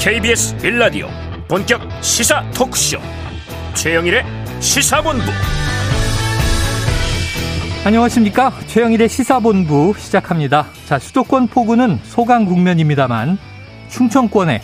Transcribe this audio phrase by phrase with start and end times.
[0.00, 1.08] KBS 빌라디오
[1.46, 2.98] 본격 시사 토크쇼.
[3.74, 4.24] 최영일의
[4.58, 5.24] 시사본부.
[7.84, 8.50] 안녕하십니까?
[8.66, 10.64] 최영일의 시사본부 시작합니다.
[10.86, 13.36] 자 수도권 폭우는 소강 국면입니다만
[13.90, 14.62] 충청권에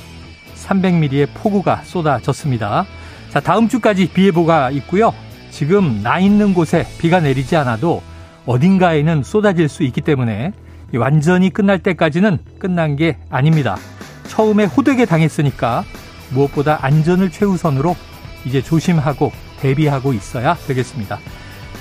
[0.54, 2.86] 300mm의 폭우가 쏟아졌습니다.
[3.28, 5.12] 자 다음 주까지 비 예보가 있고요.
[5.50, 8.02] 지금 나 있는 곳에 비가 내리지 않아도
[8.46, 10.52] 어딘가에는 쏟아질 수 있기 때문에
[10.94, 13.76] 완전히 끝날 때까지는 끝난 게 아닙니다.
[14.26, 15.84] 처음에 호되게 당했으니까
[16.30, 17.96] 무엇보다 안전을 최우선으로
[18.44, 21.18] 이제 조심하고 대비하고 있어야 되겠습니다.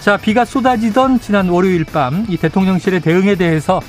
[0.01, 3.81] 자, 비가 쏟아지던 지난 월요일 밤 이 대통령실의 대응에 대해서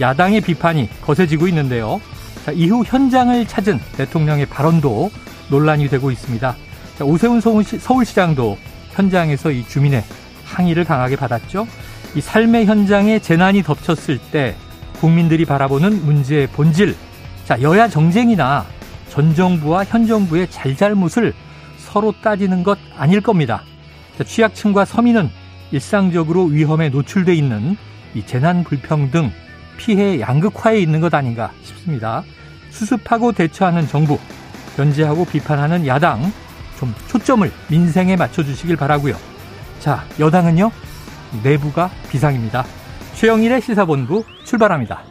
[0.00, 2.00] 야당의 비판이 거세지고 있는데요.
[2.44, 5.10] 자, 이후 현장을 찾은 대통령의 발언도
[5.48, 6.56] 논란이 되고 있습니다.
[6.98, 8.58] 자, 오세훈 서울시, 장도
[8.92, 10.02] 현장에서 이 주민의
[10.44, 11.66] 항의를 강하게 받았죠.
[12.14, 14.56] 이 삶의 현장에 재난이 덮쳤을 때
[15.00, 16.96] 국민들이 바라보는 문제의 본질,
[17.50, 18.64] 자, 여야 정쟁이나
[19.08, 21.34] 전 정부와 현 정부의 잘잘못을
[21.78, 23.64] 서로 따지는 것 아닐 겁니다.
[24.16, 25.28] 자, 취약층과 서민은
[25.72, 27.76] 일상적으로 위험에 노출돼 있는
[28.14, 29.32] 이 재난 불평등
[29.78, 32.22] 피해 양극화에 있는 것 아닌가 싶습니다.
[32.70, 34.20] 수습하고 대처하는 정부,
[34.76, 36.32] 견제하고 비판하는 야당,
[36.78, 39.16] 좀 초점을 민생에 맞춰주시길 바라고요.
[39.80, 40.70] 자, 여당은요
[41.42, 42.64] 내부가 비상입니다.
[43.14, 45.09] 최영일의 시사본부 출발합니다.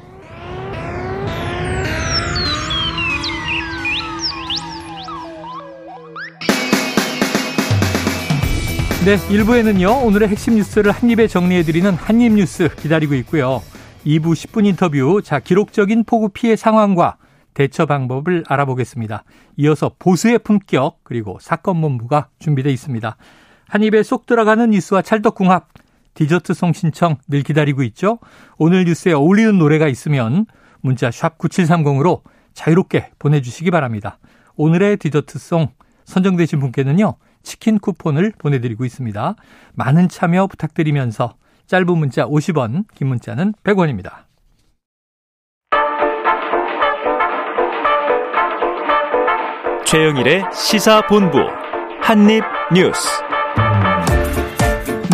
[9.05, 13.61] 네, 1부에는요, 오늘의 핵심 뉴스를 한입에 정리해드리는 한입 뉴스 기다리고 있고요.
[14.05, 17.16] 2부 10분 인터뷰, 자, 기록적인 폭우 피해 상황과
[17.53, 19.23] 대처 방법을 알아보겠습니다.
[19.55, 23.16] 이어서 보수의 품격, 그리고 사건본부가 준비되어 있습니다.
[23.70, 25.70] 한 입에 쏙 들어가는 뉴스와 찰떡궁합,
[26.14, 28.20] 디저트 송 신청 늘 기다리고 있죠.
[28.58, 30.45] 오늘 뉴스에 어울리는 노래가 있으면
[30.81, 32.21] 문자 샵 9730으로
[32.54, 34.20] 자유롭게 보내주시기 바랍니다.
[34.58, 35.70] 오늘의 디저트 송
[36.04, 37.16] 선정되신 분께는요.
[37.49, 39.36] 치킨 쿠폰을 보내드리고 있습니다.
[39.73, 41.33] 많은 참여 부탁드리면서
[41.65, 44.30] 짧은 문자 50원, 긴 문자는 100원입니다.
[49.86, 51.39] 최영일의 시사본부
[52.02, 53.10] 한입뉴스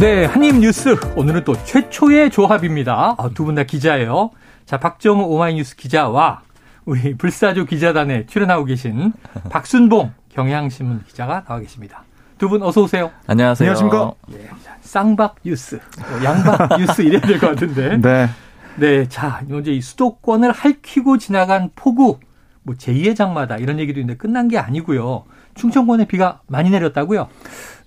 [0.02, 0.98] 네, 한입 뉴스.
[1.16, 3.16] 오늘은 또 최초의 조합입니다.
[3.18, 4.32] 아, 두분 다 기자예요.
[4.66, 6.42] 자, 박정우 오마이뉴스 기자와
[6.84, 9.14] 우리 불사조 기자단에 출연하고 계신
[9.50, 12.05] 박순봉 경향신문 기자가 나와 계십니다.
[12.38, 13.12] 두 분 어서 오세요.
[13.28, 13.70] 안녕하세요.
[13.72, 14.14] 안녕하십니까?
[14.34, 14.50] 예,
[14.82, 15.80] 쌍박 뉴스,
[16.10, 17.98] 뭐 양박 뉴스 이래야 될 것 같은데.
[17.98, 18.30] 네.
[18.78, 22.20] 네, 자, 이제 이 수도권을 핥히고 지나간 폭우,
[22.64, 25.24] 뭐 제2의 장마다 이런 얘기도 있는데 끝난 게 아니고요.
[25.56, 27.28] 충청권에 비가 많이 내렸다고요?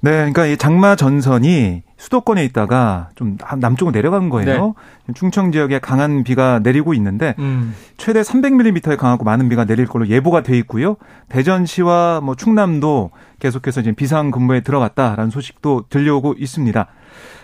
[0.00, 4.74] 네, 그러니까 이 장마 전선이 수도권에 있다가 좀 남쪽으로 내려간 거예요.
[5.06, 5.12] 네.
[5.14, 7.74] 충청 지역에 강한 비가 내리고 있는데 음.
[7.96, 10.96] 최대 300mm의 강하고 많은 비가 내릴 걸로 예보가 돼 있고요.
[11.28, 16.86] 대전시와 뭐 충남도 계속해서 지금 비상 근무에 들어갔다라는 소식도 들려오고 있습니다.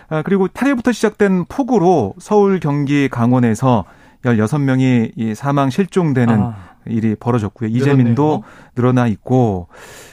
[0.07, 3.85] 아, 그리고 8일부터 시작된 폭우로 서울, 경기, 강원에서
[4.33, 6.55] 16명이 이 사망 실종되는 아.
[6.87, 7.69] 일이 벌어졌고요.
[7.69, 8.43] 이재민도
[8.75, 9.67] 늘어나 있고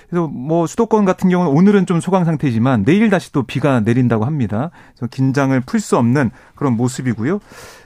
[0.08, 4.70] 그래서 뭐 수도권 같은 경우는 오늘은 좀 소강 상태지만 내일 다시 또 비가 내린다고 합니다.
[4.94, 7.40] 그래서 긴장을 풀 수 없는 그런 모습이고요.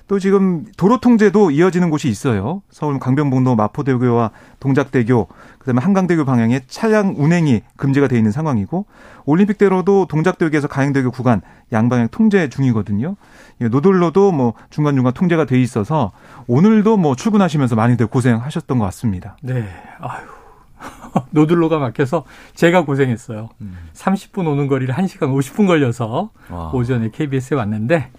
[0.09, 2.63] 또 지금 도로 통제도 이어지는 곳이 있어요.
[2.71, 4.31] 서울 강변북로 마포대교와
[4.61, 5.27] 동작대교,
[5.59, 8.87] 그다음에 한강대교 방향에 차량 운행이 금지가 돼 있는 상황이고
[9.25, 13.17] 올림픽대로도 동작대교에서 가양대교 구간 양방향 통제 중이거든요.
[13.59, 16.13] 노들로도 뭐 중간중간 통제가 돼 있어서
[16.47, 19.37] 오늘도 뭐 출근하시면서 많이들 고생하셨던 것 같습니다.
[19.43, 19.69] 네.
[19.99, 20.25] 아유.
[21.31, 22.25] 노들로가 막혀서
[22.55, 23.49] 제가 고생했어요.
[23.61, 23.77] 음.
[23.95, 26.71] 30분 오는 거리를 1시간 50분 걸려서 와.
[26.73, 28.11] 오전에 KBS에 왔는데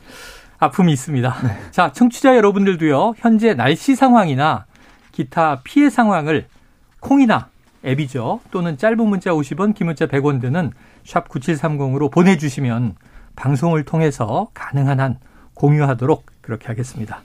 [0.60, 1.36] 아픔이 있습니다.
[1.44, 1.58] 네.
[1.72, 3.16] 자, 청취자 여러분들도요.
[3.18, 4.66] 현재 날씨 상황이나
[5.12, 6.48] 기타 피해 상황을
[7.00, 7.50] 콩이나
[7.86, 8.42] 앱이죠.
[8.52, 10.72] 또는 짧은 문자 50원, 긴 문자 100원 드는
[11.04, 12.96] 샵 9730으로 보내주시면
[13.36, 15.20] 방송을 통해서 가능한 한
[15.54, 17.22] 공유하도록 그렇게 하겠습니다.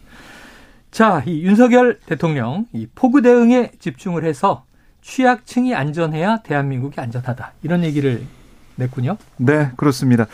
[0.91, 4.65] 자, 이 윤석열 대통령 이 폭우 대응에 집중을 해서
[5.01, 7.53] 취약층이 안전해야 대한민국이 안전하다.
[7.63, 8.25] 이런 얘기를
[8.77, 9.17] 냈군요.
[9.37, 10.27] 네, 그렇습니다.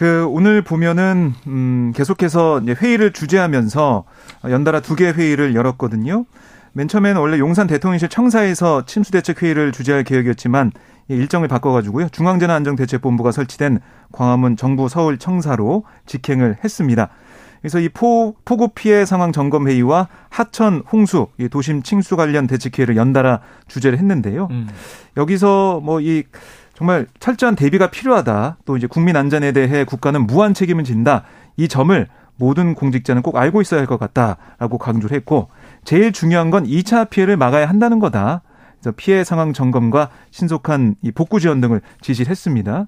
[0.00, 4.04] 그 오늘 보면은 음 계속해서 이제 회의를 주재하면서
[4.48, 6.24] 연달아 두 개 회의를 열었거든요.
[6.72, 10.72] 맨 처음에는 원래 용산 대통령실 청사에서 침수대책 회의를 주재할 계획이었지만
[11.08, 13.80] 일정을 바꿔가지고요 중앙재난안전대책본부가 설치된
[14.10, 17.10] 광화문 정부 서울 청사로 직행을 했습니다.
[17.60, 22.78] 그래서 이 포, 폭우 피해 상황 점검 회의와 하천 홍수, 이 도심 칭수 관련 대책
[22.78, 24.48] 회의를 연달아 주재를 했는데요.
[24.50, 24.66] 음.
[25.18, 26.24] 여기서 뭐이
[26.80, 28.56] 정말 철저한 대비가 필요하다.
[28.64, 31.24] 또 이제 국민 안전에 대해 국가는 무한 책임을 진다.
[31.58, 35.50] 이 점을 모든 공직자는 꼭 알고 있어야 할 것 같다라고 강조를 했고
[35.84, 38.40] 제일 중요한 건 2차 피해를 막아야 한다는 거다.
[38.80, 42.86] 그래서 피해 상황 점검과 신속한 이 복구 지원 등을 지시를 했습니다.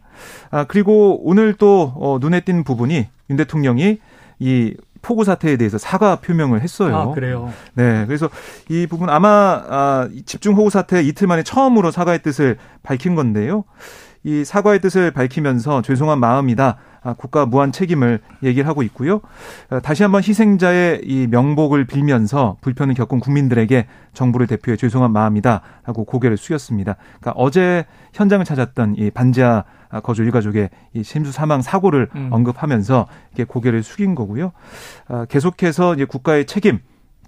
[0.51, 3.99] 아 그리고 오늘 또 어, 눈에 띈 부분이 윤 대통령이
[4.39, 6.97] 이 폭우 사태에 대해서 사과 표명을 했어요.
[6.97, 7.53] 아, 그래요.
[7.75, 8.31] 네, 그래서
[8.69, 13.65] 이 부분 아마 아, 집중 호우 사태 이틀 만에 처음으로 사과의 뜻을 밝힌 건데요.
[14.25, 16.79] 이 사과의 뜻을 밝히면서 죄송한 마음이다.
[17.03, 19.21] 아, 국가 무한 책임을 얘기를 하고 있고요.
[19.71, 26.37] 아, 다시 한번 희생자의 이 명복을 빌면서 불편을 겪은 국민들에게 정부를 대표해 죄송한 마음이다라고 고개를
[26.37, 26.97] 숙였습니다.
[27.21, 29.65] 그러니까 어제 현장을 찾았던 이 반지하
[30.03, 32.29] 거주 일가족의 이 심수 사망 사고를 음.
[32.31, 34.53] 언급하면서 이게 고개를 숙인 거고요.
[35.09, 36.79] 아, 계속해서 이제 국가의 책임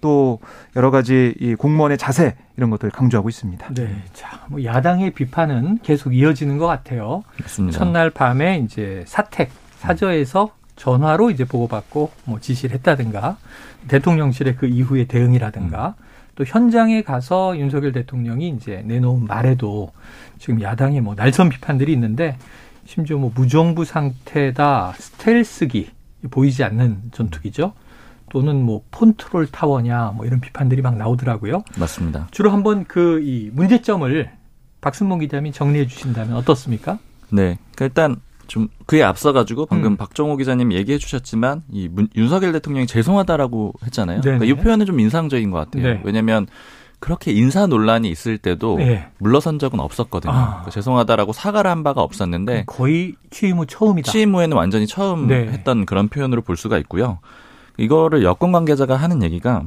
[0.01, 0.39] 또
[0.77, 3.73] 여러 가지 이 공무원의 자세 이런 것들을 강조하고 있습니다.
[3.73, 4.03] 네.
[4.13, 7.23] 자, 뭐 야당의 비판은 계속 이어지는 것 같아요.
[7.41, 7.79] 맞습니다.
[7.79, 9.51] 첫날 밤에 이제 사택
[9.85, 13.37] 사저에서 전화로 이제 보고받고 뭐 지시를 했다든가
[13.89, 16.05] 대통령실의 그 이후의 대응이라든가 음.
[16.35, 19.93] 또 현장에 가서 윤석열 대통령이 이제 내놓은 말에도
[20.39, 22.37] 지금 야당의 뭐 날선 비판들이 있는데
[22.87, 25.91] 심지어 뭐 무정부 상태다 스텔스기
[26.31, 27.73] 보이지 않는 전투기죠.
[28.31, 31.63] 또는 뭐 폰트롤 타워냐 뭐 이런 비판들이 막 나오더라고요.
[31.79, 32.27] 맞습니다.
[32.33, 34.31] 주로 한번 그 이 문제점을
[34.81, 36.99] 박순봉 기자님 정리해 주신다면 어떻습니까?
[37.31, 37.59] 네.
[37.75, 39.97] 그러니까 일단 좀 그에 앞서 가지고 방금 음.
[39.97, 44.21] 박정호 기자님 얘기해 주셨지만 이 문, 윤석열 대통령이 죄송하다라고 했잖아요.
[44.21, 45.83] 그러니까 이 표현은 좀 인상적인 것 같아요.
[45.83, 46.01] 네.
[46.05, 46.47] 왜냐하면
[47.01, 49.09] 그렇게 인사 논란이 있을 때도 네.
[49.19, 50.33] 물러선 적은 없었거든요.
[50.33, 50.47] 아.
[50.47, 54.11] 그러니까 죄송하다라고 사과를 한 바가 없었는데 거의 취임 후 처음이다.
[54.11, 55.49] 취임 후에는 완전히 처음 네.
[55.49, 57.19] 했던 그런 표현으로 볼 수가 있고요.
[57.77, 59.65] 이거를 여권 관계자가 하는 얘기가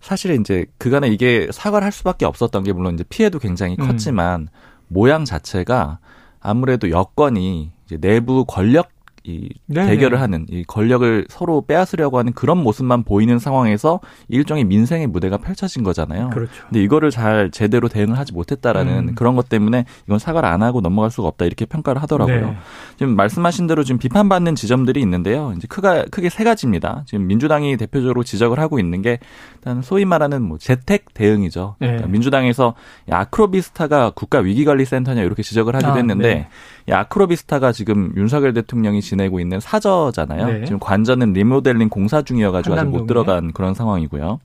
[0.00, 3.86] 사실 이제 그간에 이게 사과를 할 수밖에 없었던 게 물론 이제 피해도 굉장히 음.
[3.86, 4.48] 컸지만 음.
[4.88, 5.98] 모양 자체가
[6.40, 8.88] 아무래도 여건이 이제 내부 권력
[9.26, 9.88] 이 네네.
[9.88, 15.82] 대결을 하는 이 권력을 서로 빼앗으려고 하는 그런 모습만 보이는 상황에서 일종의 민생의 무대가 펼쳐진
[15.82, 16.28] 거잖아요.
[16.28, 16.52] 그렇죠.
[16.68, 19.14] 근데 이거를 잘 제대로 대응을 하지 못했다라는 음.
[19.14, 22.48] 그런 것 때문에 이건 사과를 안 하고 넘어갈 수가 없다 이렇게 평가를 하더라고요.
[22.48, 22.56] 네.
[22.98, 25.54] 지금 말씀하신 대로 지금 비판받는 지점들이 있는데요.
[25.56, 27.04] 이제 크가 크게 세 가지입니다.
[27.06, 29.20] 지금 민주당이 대표적으로 지적을 하고 있는 게
[29.54, 31.76] 일단 소위 말하는 뭐 재택 대응이죠.
[31.78, 31.86] 네.
[31.86, 32.74] 그러니까 민주당에서
[33.08, 36.48] 아크로비스타가 국가 위기관리센터냐 이렇게 지적을 하기도 아, 했는데 네.
[36.90, 40.46] 아크로비스타가 지금 윤석열 대통령이 지내고 있는 사저잖아요.
[40.46, 40.64] 네.
[40.64, 44.40] 지금 관전은 리모델링 공사 중이어가지고 아직 못 들어간 그런 상황이고요.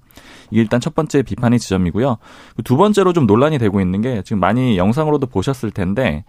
[0.51, 2.17] 이게 일단 첫 번째 비판의 지점이고요.
[2.63, 6.23] 두 번째로 좀 논란이 되고 있는 게 지금 많이 영상으로도 보셨을 텐데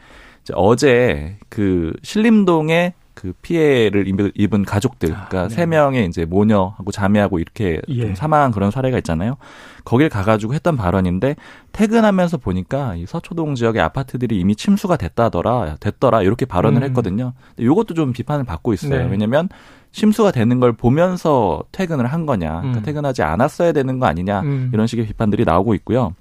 [0.55, 5.67] 어제 그 신림동에 그 피해를 입은 가족들, 아, 그러니까 세 네.
[5.67, 8.15] 명의 이제 모녀하고 자매하고 이렇게 예.
[8.15, 9.37] 사망한 그런 사례가 있잖아요.
[9.85, 11.37] 거길 가가지고 했던 발언인데
[11.73, 16.89] 퇴근하면서 보니까 이 서초동 지역의 아파트들이 이미 침수가 됐다더라, 됐더라 이렇게 발언을 음.
[16.89, 17.33] 했거든요.
[17.57, 19.05] 근데 이것도 좀 비판을 받고 있어요.
[19.05, 19.09] 네.
[19.11, 19.49] 왜냐면
[19.93, 22.83] 침수가 되는 걸 보면서 퇴근을 한 거냐, 그러니까 음.
[22.83, 24.71] 퇴근하지 않았어야 되는 거 아니냐 음.
[24.73, 26.15] 이런 식의 비판들이 나오고 있고요.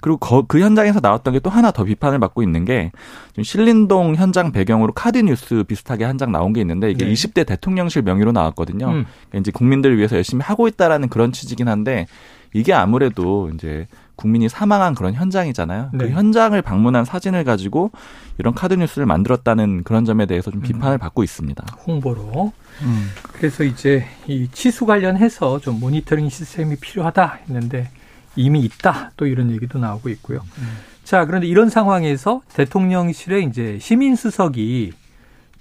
[0.00, 2.92] 그리고 거, 그 현장에서 나왔던 게 또 하나 더 비판을 받고 있는 게
[3.30, 7.12] 지금 신림동 현장 배경으로 카드 뉴스 비슷하게 한 장 나온 게 있는데 이게 네.
[7.12, 8.86] 20대 대통령실 명의로 나왔거든요.
[8.86, 9.04] 음.
[9.28, 12.06] 그러니까 이제 국민들을 위해서 열심히 하고 있다라는 그런 취지긴 한데
[12.52, 13.86] 이게 아무래도 이제
[14.16, 15.90] 국민이 사망한 그런 현장이잖아요.
[15.92, 16.04] 그 네.
[16.06, 17.90] 그 현장을 방문한 사진을 가지고
[18.38, 20.98] 이런 카드 뉴스를 만들었다는 그런 점에 대해서 좀 비판을 음.
[20.98, 21.64] 받고 있습니다.
[21.86, 22.52] 홍보로.
[22.82, 23.08] 음.
[23.32, 27.90] 그래서 이제 이 치수 관련해서 좀 모니터링 시스템이 필요하다 했는데
[28.34, 29.12] 이미 있다.
[29.16, 30.40] 또 이런 얘기도 나오고 있고요.
[30.58, 30.78] 음.
[31.04, 34.92] 자, 그런데 이런 상황에서 대통령실의 이제 시민 수석이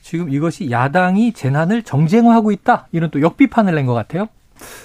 [0.01, 2.87] 지금 이것이 야당이 재난을 정쟁화하고 있다.
[2.91, 4.27] 이런 또 역비판을 낸 것 같아요.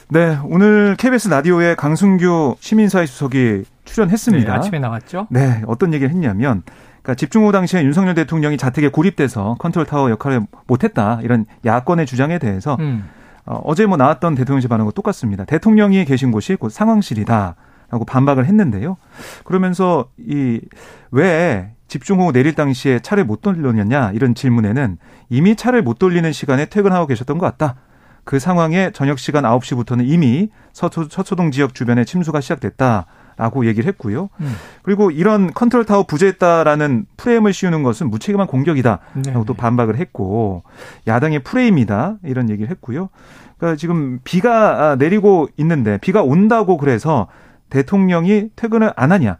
[0.08, 4.52] 네, 오늘 KBS 라디오에 강승규 시민사회 수석이 출연했습니다.
[4.52, 5.26] 네, 아침에 나왔죠.
[5.30, 6.62] 네, 어떤 얘기를 했냐면
[7.02, 12.76] 그러니까 집중호우 당시에 윤석열 대통령이 자택에 고립돼서 컨트롤 타워 역할을 못했다 이런 야권의 주장에 대해서
[12.80, 13.08] 음.
[13.44, 15.44] 어, 어제 뭐 나왔던 대통령실 반응과 똑같습니다.
[15.44, 17.56] 대통령이 계신 곳이 곧 상황실이다.
[17.90, 18.96] 라고 반박을 했는데요.
[19.44, 20.60] 그러면서 이
[21.12, 24.96] 왜 집중호우 내릴 당시에 차를 못 돌렸냐 이런 질문에는
[25.28, 27.76] 이미 차를 못 돌리는 시간에 퇴근하고 계셨던 것 같다.
[28.24, 33.06] 그 상황에 저녁 시간 9시부터는 이미 서초, 서초동 지역 주변에 침수가 시작됐다.
[33.36, 34.28] 라고 얘기를 했고요.
[34.40, 34.54] 음.
[34.82, 38.90] 그리고 이런 컨트롤 타워 부재했다라는 프레임을 씌우는 것은 무책임한 공격이다.
[39.14, 39.44] 라고 네.
[39.46, 40.62] 또 반박을 했고
[41.06, 42.18] 야당의 프레임이다.
[42.24, 43.08] 이런 얘기를 했고요.
[43.56, 47.28] 그러니까 지금 비가 내리고 있는데 비가 온다고 그래서
[47.70, 49.38] 대통령이 퇴근을 안 하냐.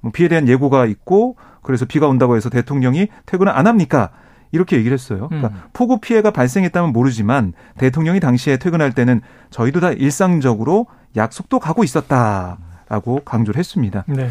[0.00, 4.10] 뭐 비에 대한 예고가 있고 그래서 비가 온다고 해서 대통령이 퇴근을 안 합니까?
[4.52, 5.28] 이렇게 얘기를 했어요.
[5.28, 5.60] 그러니까 음.
[5.72, 13.58] 폭우 피해가 발생했다면 모르지만 대통령이 당시에 퇴근할 때는 저희도 다 일상적으로 약속도 가고 있었다라고 강조를
[13.58, 14.04] 했습니다.
[14.06, 14.28] 네.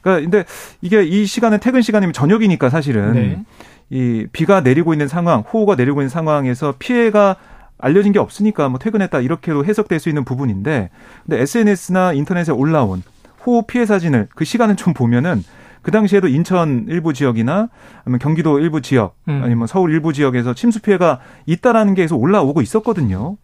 [0.00, 0.44] 그러니까 근데
[0.80, 3.44] 이게 이 시간은 퇴근 시간이면 저녁이니까 사실은 네.
[3.90, 7.36] 이 비가 내리고 있는 상황, 호우가 내리고 있는 상황에서 피해가
[7.78, 10.90] 알려진 게 없으니까 뭐 퇴근했다 이렇게도 해석될 수 있는 부분인데
[11.24, 13.02] 근데 SNS나 인터넷에 올라온
[13.46, 15.44] 호우 피해 사진을 그 시간을 좀 보면은
[15.88, 17.70] 그 당시에도 인천 일부 지역이나
[18.04, 19.40] 아니면 경기도 일부 지역 음.
[19.42, 23.38] 아니면 서울 일부 지역에서 침수 피해가 있다라는 게 계속 올라오고 있었거든요.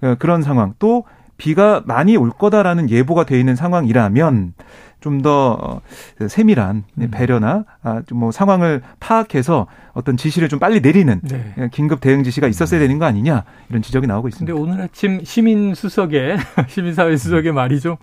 [0.00, 1.04] 어, 그런 상황 또
[1.36, 4.54] 비가 많이 올 거다라는 예보가 돼 있는 상황이라면
[5.00, 5.80] 좀더 어,
[6.28, 7.10] 세밀한 음.
[7.10, 11.54] 배려나 아, 뭐 상황을 파악해서 어떤 지시를 좀 빨리 내리는 네.
[11.58, 14.52] 예, 긴급 대응 지시가 있었어야 되는 거 아니냐 이런 지적이 나오고 있습니다.
[14.52, 16.36] 근데 오늘 아침 시민 수석의
[16.68, 17.96] 시민사회 수석의 말이 좀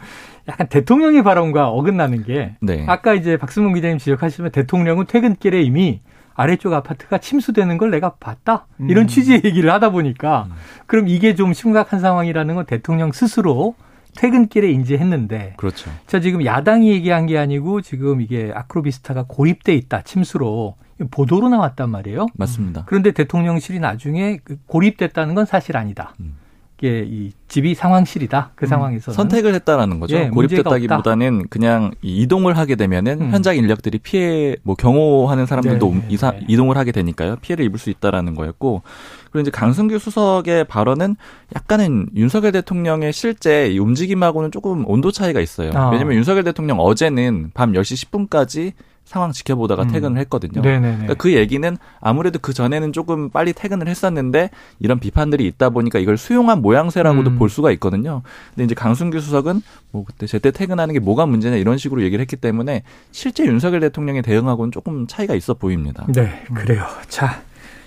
[0.48, 2.86] 약간 대통령의 발언과 어긋나는 게 네.
[2.88, 6.01] 아까 이제 박승문 기자님 지적하시면 대통령은 퇴근길에 이미
[6.34, 8.68] 아래쪽 아파트가 침수되는 걸 내가 봤다.
[8.88, 9.08] 이런 음.
[9.08, 10.56] 취지의 얘기를 하다 보니까 음.
[10.86, 13.75] 그럼 이게 좀 심각한 상황이라는 건 대통령 스스로
[14.16, 15.54] 퇴근길에 인지했는데.
[15.58, 15.89] 그렇죠.
[16.06, 20.01] 자, 지금 야당이 얘기한 게 아니고 지금 이게 아크로비스타가 고립돼 있다.
[20.04, 20.75] 침수로.
[21.12, 22.25] 보도로 나왔단 말이에요.
[22.34, 22.84] 맞습니다.
[22.88, 26.16] 그런데 대통령실이 나중에 그 고립됐다는 건 사실 아니다.
[26.20, 26.34] 음.
[26.79, 28.51] 이게 이 집이 상황실이다.
[28.55, 28.67] 그 음.
[28.67, 30.15] 상황에서 선택을 했다라는 거죠.
[30.15, 33.31] 예, 고립됐다기보다는 그냥 이동을 하게 되면은 음.
[33.31, 36.46] 현장 인력들이 피해 뭐 경호하는 사람들도 네, 이사, 네.
[36.48, 37.38] 이동을 하게 되니까요.
[37.38, 38.84] 피해를 입을 수 있다라는 거였고
[39.31, 41.15] 그리고 이제 강승규 수석의 발언은
[41.55, 45.72] 약간은 윤석열 대통령의 실제 움직임하고는 조금 온도 차이가 있어요.
[45.74, 45.89] 아.
[45.89, 48.74] 왜냐면 윤석열 대통령 어제는 밤 10시 10분까지
[49.08, 49.88] 상황 지켜보다가 음.
[49.88, 50.62] 퇴근을 했거든요.
[50.62, 54.50] 그러니까 그 얘기는 아무래도 그 전에는 조금 빨리 퇴근을 했었는데
[54.80, 57.40] 이런 비판들이 있다 보니까 이걸 수용한 모양새라고도 음.
[57.40, 58.22] 볼 수가 있거든요.
[58.50, 59.62] 근데 이제 강순규 수석은
[59.92, 64.24] 뭐 그때 제때 퇴근하는 게 뭐가 문제냐 이런 식으로 얘기를 했기 때문에 실제 윤석열 대통령의
[64.24, 66.06] 대응하고는 조금 차이가 있어 보입니다.
[66.10, 66.86] 네, 그래요.
[67.08, 67.42] 자,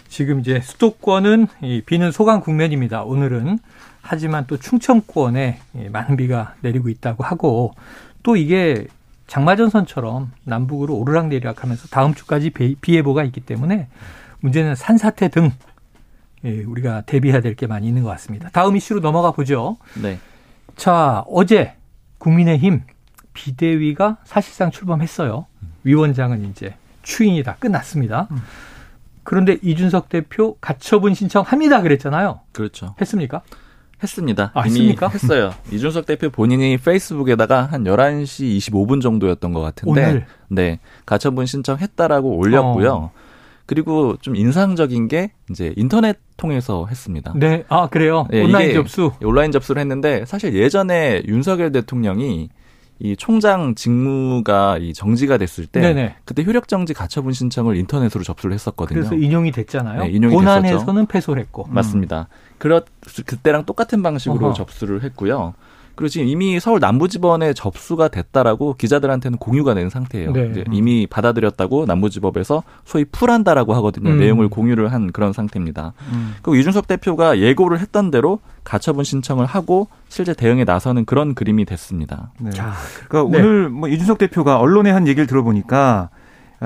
[0.09, 3.03] 지금 이제 수도권은 이 비는 소강 국면입니다.
[3.03, 3.59] 오늘은
[4.01, 5.61] 하지만 또 충청권에
[5.91, 7.75] 많은 비가 내리고 있다고 하고
[8.23, 8.87] 또 이게
[9.31, 13.87] 장마전선처럼 남북으로 오르락내리락 하면서 다음 주까지 비 예보가 있기 때문에
[14.41, 15.53] 문제는 산사태 등
[16.45, 18.49] 예, 우리가 대비해야 될 게 많이 있는 것 같습니다.
[18.53, 19.77] 다음 이슈로 넘어가 보죠.
[20.03, 20.19] 네.
[20.75, 21.75] 자, 어제
[22.19, 22.83] 국민의힘
[23.33, 25.47] 비대위가 사실상 출범했어요.
[25.85, 28.27] 위원장은 이제 추인이 다 끝났습니다.
[29.23, 32.41] 그런데 이준석 대표 가처분 신청합니다 그랬잖아요.
[32.51, 32.97] 그렇죠.
[33.01, 33.43] 했습니까?
[34.03, 34.51] 했습니다.
[34.55, 35.09] 아, 이미 했습니까?
[35.09, 35.55] 했어요.
[35.73, 40.27] 이준석 대표 본인이 페이스북에다가 한 11시 25분 정도였던 것 같은데 오늘?
[40.49, 40.81] 네.
[41.07, 42.93] 가처분 신청했다라고 올렸고요.
[42.93, 43.13] 어.
[43.67, 47.33] 그리고 좀 인상적인 게 이제 인터넷 통해서 했습니다.
[47.37, 47.65] 네.
[47.69, 48.27] 아, 그래요.
[48.29, 49.13] 네, 온라인 접수.
[49.23, 52.51] 온라인 접수를 했는데 사실 예전에 윤석열 대통령이
[53.03, 56.17] 이 총장 직무가 이 정지가 됐을 때 네네.
[56.27, 59.01] 그때 효력 정지 가처분 신청을 인터넷으로 접수를 했었거든요.
[59.01, 60.03] 그래서 인용이 됐잖아요.
[60.03, 61.67] 네, 인용이 본안에서는 패소를 했고.
[61.71, 62.29] 맞습니다.
[62.59, 62.83] 그렇
[63.25, 64.55] 그때랑 똑같은 방식으로 어허.
[64.55, 65.55] 접수를 했고요.
[66.01, 70.33] 그리고 지금 이미 서울 남부지법에 접수가 됐다라고 기자들한테는 공유가 된 상태예요.
[70.33, 70.49] 네.
[70.51, 74.09] 이제 이미 받아들였다고 남부지법에서 소위 풀한다라고 하거든요.
[74.09, 74.19] 음.
[74.19, 75.93] 내용을 공유를 한 그런 상태입니다.
[76.11, 76.37] 음.
[76.41, 82.33] 그리고 이준석 대표가 예고를 했던 대로 가처분 신청을 하고 실제 대응에 나서는 그런 그림이 됐습니다.
[82.41, 82.49] 네.
[82.49, 82.73] 자,
[83.07, 83.45] 그러니까 네.
[83.45, 86.09] 오늘 뭐 이준석 대표가 언론에 한 얘기를 들어보니까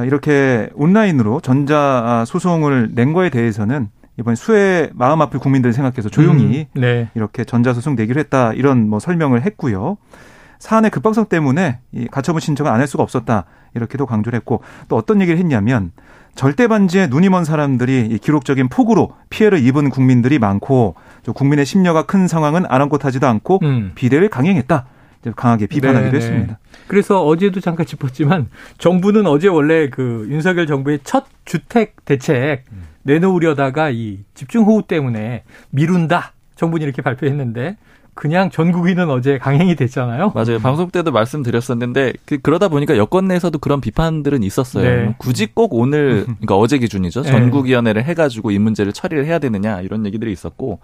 [0.05, 6.81] 이렇게 온라인으로 전자 소송을 낸 거에 대해서는 이번 수해 마음 아플 국민들 생각해서 조용히 음,
[6.81, 7.09] 네.
[7.15, 9.97] 이렇게 전자소송 내기로 했다 이런 뭐 설명을 했고요.
[10.61, 13.45] 사안의 급박성 때문에 이 가처분 신청을 안 할 수가 없었다
[13.75, 15.93] 이렇게도 강조를 했고 또 어떤 얘기를 했냐면
[16.35, 20.95] 절대 반지에 눈이 먼 사람들이 이 기록적인 폭우로 피해를 입은 국민들이 많고
[21.35, 23.93] 국민의 심려가 큰 상황은 아랑곳하지도 않고 음.
[23.95, 24.87] 비대를 강행했다.
[25.37, 26.17] 강하게 비판하기도 네네.
[26.17, 26.59] 했습니다.
[26.87, 32.83] 그래서 어제도 잠깐 짚었지만 정부는 어제 원래 그 윤석열 정부의 첫 주택 대책 음.
[33.05, 36.33] 내놓으려다가 이 집중호우 때문에 미룬다.
[36.57, 37.77] 정부는 이렇게 발표했는데
[38.15, 40.33] 그냥 전국인은 어제 강행이 됐잖아요.
[40.35, 40.61] 맞아요.
[40.61, 44.85] 방송 때도 말씀드렸었는데 그, 그러다 보니까 여권 내에서도 그런 비판들은 있었어요.
[44.85, 45.15] 네.
[45.19, 47.23] 굳이 꼭 오늘 그러니까 어제 기준이죠.
[47.23, 47.31] 네.
[47.31, 50.79] 전국위원회를 해가지고 이 문제를 처리를 해야 되느냐 이런 얘기들이 있었고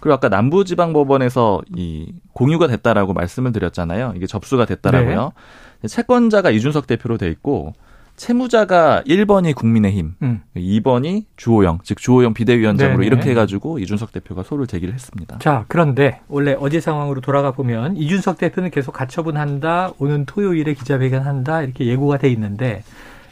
[0.00, 4.12] 그리고 아까 남부지방법원에서 이 공유가 됐다라고 말씀을 드렸잖아요.
[4.14, 5.32] 이게 접수가 됐다라고요.
[5.80, 5.88] 네.
[5.88, 7.72] 채권자가 이준석 대표로 돼 있고
[8.16, 10.42] 채무자가 1번이 국민의힘, 음.
[10.56, 13.06] 2번이 주호영, 즉 주호영 비대위원장으로 네네.
[13.06, 15.38] 이렇게 해가지고 이준석 대표가 소를 제기를 했습니다.
[15.38, 21.86] 자, 그런데 원래 어제 상황으로 돌아가 보면 이준석 대표는 계속 가처분한다, 오는 토요일에 기자회견한다 이렇게
[21.86, 22.84] 예고가 돼 있는데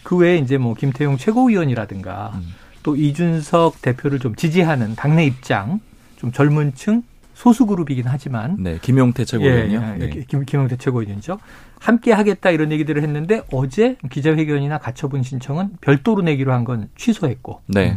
[0.02, 2.54] 그 외에 이제 뭐 김태용 최고위원이라든가 음.
[2.82, 5.80] 또 이준석 대표를 좀 지지하는 당내 입장,
[6.16, 7.02] 좀 젊은 층
[7.42, 9.80] 소수 그룹이긴 하지만 네, 김용태 최고위원이요.
[9.80, 10.24] 예, 예, 네.
[10.28, 11.40] 김, 김용태 최고위원이죠.
[11.80, 17.62] 함께 하겠다 이런 얘기들을 했는데 어제 기자회견이나 가처분 신청은 별도로 내기로 한 건 취소했고.
[17.66, 17.96] 네.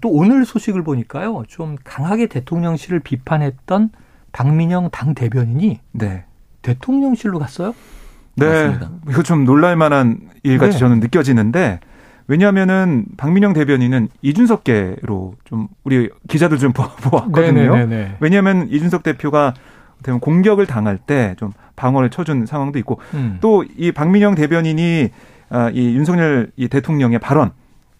[0.00, 1.44] 또 오늘 소식을 보니까요.
[1.46, 3.90] 좀 강하게 대통령실을 비판했던
[4.32, 6.24] 박민영 당 대변인이 네.
[6.62, 7.76] 대통령실로 갔어요?
[8.34, 8.46] 네.
[8.46, 8.90] 맞습니다.
[9.10, 10.78] 이거 좀 놀랄만한 일같이 네.
[10.80, 11.78] 저는 느껴지는데
[12.26, 17.72] 왜냐하면은 박민영 대변인은 이준석계로 좀 우리 기자들 좀 보았거든요.
[18.20, 19.54] 왜냐하면 이준석 대표가
[20.02, 23.38] 되면 공격을 당할 때 좀 방어를 쳐준 상황도 있고 음.
[23.40, 25.08] 또이 박민영 대변인이
[25.50, 27.50] 아, 이 윤석열 이 대통령의 발언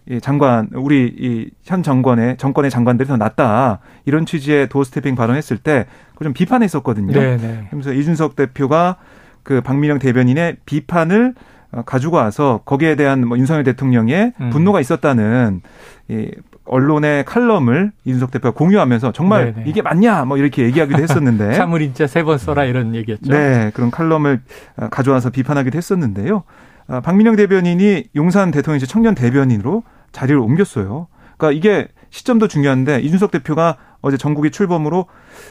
[0.09, 5.85] 이 장관 우리 이 현 정권의 정권의 장관들이 더 낫다 이런 취지의 도어스태핑 발언했을 때
[6.13, 7.13] 그걸 좀 비판했었거든요.
[7.13, 7.37] 네네.
[7.37, 7.67] 네.
[7.71, 8.97] 그래서 이준석 대표가
[9.43, 14.49] 그 박민영 대변인의 비판을 어, 가지고 와서 거기에 대한 뭐 윤석열 대통령의 음.
[14.49, 15.61] 분노가 있었다는
[16.09, 16.29] 이
[16.65, 19.69] 언론의 칼럼을 이준석 대표가 공유하면서 정말 네네.
[19.69, 23.31] 이게 맞냐 뭐 이렇게 얘기하기도 했었는데 참을 인자 세 번 써라 이런 얘기였죠.
[23.31, 24.41] 네, 그런 칼럼을
[24.77, 26.43] 어, 가져와서 비판하기도 했었는데요.
[26.87, 31.07] 어, 박민영 대변인이 용산 대통령실 청년 대변인으로 자리를 옮겼어요.
[31.37, 35.07] 그러니까 이게 시점도 중요한데 이준석 대표가 어제 전국이 출범으로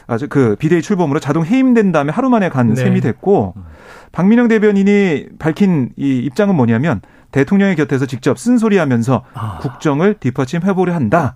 [0.07, 2.75] 아주 그 비대위 출범으로 자동 해임된 다음에 하루 만에 간 네.
[2.75, 3.55] 셈이 됐고
[4.13, 9.57] 박민영 대변인이 밝힌 이 입장은 뭐냐면 대통령의 곁에서 직접 쓴소리하면서 아.
[9.59, 11.35] 국정을 뒷받침해보려 한다.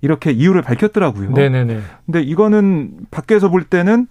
[0.00, 1.30] 이렇게 이유를 밝혔더라고요.
[1.32, 1.80] 네네네.
[2.06, 4.06] 근데 이거는 밖에서 볼 때는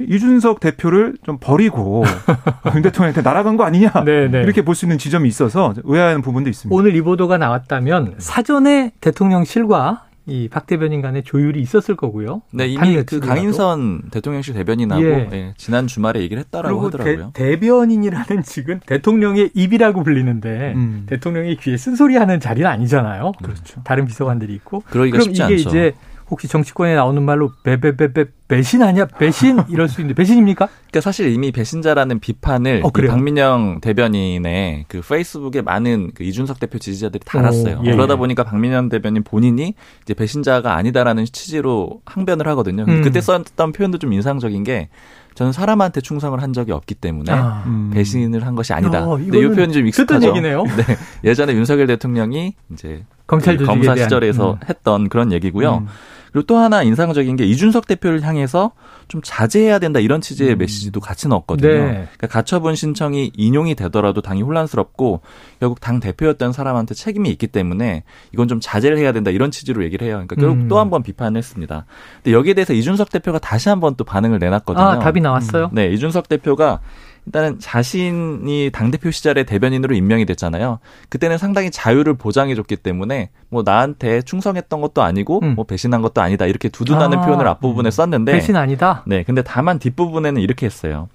[0.00, 2.04] 이준석 대표를 좀 버리고
[2.74, 4.42] 윤 대통령한테 날아간 거 아니냐 네네.
[4.42, 6.76] 이렇게 볼 수 있는 지점이 있어서 의아한 부분도 있습니다.
[6.76, 12.42] 오늘 이 보도가 나왔다면 사전에 대통령실과 이 박 대변인 간의 조율이 있었을 거고요.
[12.52, 15.28] 네, 이미 그 강인선 대통령실 대변인하고 예.
[15.32, 17.30] 예, 지난 주말에 얘기를 했다라고 하더라고요.
[17.34, 21.04] 대, 변인이라는 직은 대통령의 입이라고 불리는데 음.
[21.06, 23.32] 대통령이 귀에 쓴소리하는 자리는 아니잖아요.
[23.42, 23.82] 그렇죠.
[23.84, 24.82] 다른 비서관들이 있고.
[24.88, 25.54] 그럼 이게 않죠.
[25.54, 25.94] 이제
[26.30, 29.06] 혹시 정치권에 나오는 말로 배배배배 배신 아니야?
[29.06, 30.66] 배신 이럴 수 있는데 배신입니까?
[30.66, 37.22] 그러니까 사실 이미 배신자라는 비판을 어, 박민영 대변인의 그 페이스북에 많은 그 이준석 대표 지지자들이
[37.24, 37.80] 달았어요.
[37.80, 38.16] 오, 예, 그러다 예.
[38.18, 42.84] 보니까 박민영 대변인 본인이 이제 배신자가 아니다라는 취지로 항변을 하거든요.
[42.88, 43.02] 음.
[43.02, 44.88] 그때 썼던 표현도 좀 인상적인 게
[45.34, 47.90] 저는 사람한테 충성을 한 적이 없기 때문에 아, 음.
[47.92, 49.04] 배신을 한 것이 아니다.
[49.04, 50.30] 어, 근데 이 표현이 좀 익숙하죠.
[50.30, 50.64] 얘기네요.
[50.76, 50.96] 네.
[51.22, 54.58] 예전에 윤석열 대통령이 이제 검찰 그 검사 시절에서 음.
[54.68, 55.78] 했던 그런 얘기고요.
[55.82, 55.86] 음.
[56.32, 58.72] 그리고 또 하나 인상적인 게 이준석 대표를 향해서
[59.08, 60.58] 좀 자제해야 된다 이런 취지의 음.
[60.58, 61.68] 메시지도 같이 넣었거든요.
[61.72, 61.90] 네.
[61.92, 65.20] 그러니까 가처분 신청이 인용이 되더라도 당이 혼란스럽고
[65.60, 70.06] 결국 당 대표였던 사람한테 책임이 있기 때문에 이건 좀 자제를 해야 된다 이런 취지로 얘기를
[70.06, 70.14] 해요.
[70.16, 70.68] 그러니까 결국 음.
[70.68, 71.86] 또한 번 비판했습니다.
[72.22, 74.84] 근데 여기에 대해서 이준석 대표가 다시 한 번 또 반응을 내놨거든요.
[74.84, 75.64] 아, 답이 나왔어요?
[75.66, 75.70] 음.
[75.74, 76.80] 네, 이준석 대표가
[77.28, 80.78] 일단은 자신이 당대표 시절에 대변인으로 임명이 됐잖아요.
[81.10, 85.54] 그때는 상당히 자유를 보장해줬기 때문에 뭐 나한테 충성했던 것도 아니고 음.
[85.54, 86.46] 뭐 배신한 것도 아니다.
[86.46, 88.32] 이렇게 두둔하는 아, 표현을 앞부분에 썼는데.
[88.32, 89.04] 배신 아니다?
[89.06, 89.22] 네.
[89.22, 91.08] 근데 다만 뒷부분에는 이렇게 했어요.